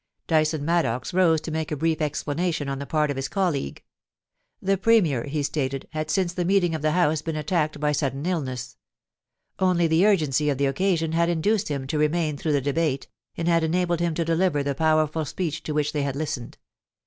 [0.25, 3.83] Dyson Maddox rose to make a brief explanation on the part of his colleague.
[4.59, 8.25] The Premier, he stated, had since the meeting of the House been attacked by sudden
[8.25, 8.77] illness.
[9.59, 12.49] Only the urgency of the occasion had induced him to re THE IMPEACHMENT OF THE
[12.49, 12.63] PREMIER.
[12.63, 15.71] 4" main through the debate, and had enabled him to deliver the powerful speech to
[15.75, 16.57] which they had listened.